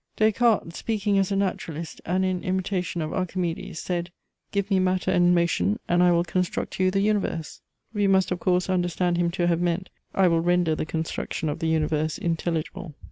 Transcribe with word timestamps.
Des 0.15 0.31
Cartes, 0.31 0.75
speaking 0.75 1.19
as 1.19 1.31
a 1.31 1.35
naturalist, 1.35 2.01
and 2.07 2.25
in 2.25 2.43
imitation 2.43 3.03
of 3.03 3.13
Archimedes, 3.13 3.77
said, 3.77 4.09
give 4.51 4.71
me 4.71 4.79
matter 4.79 5.11
and 5.11 5.35
motion 5.35 5.77
and 5.87 6.01
I 6.01 6.11
will 6.11 6.23
construct 6.23 6.79
you 6.79 6.89
the 6.89 7.01
universe. 7.01 7.61
We 7.93 8.07
must 8.07 8.31
of 8.31 8.39
course 8.39 8.67
understand 8.67 9.17
him 9.17 9.29
to 9.29 9.45
have 9.45 9.61
meant; 9.61 9.91
I 10.15 10.27
will 10.27 10.41
render 10.41 10.73
the 10.73 10.87
construction 10.87 11.49
of 11.49 11.59
the 11.59 11.67
universe 11.67 12.17
intelligible. 12.17 12.95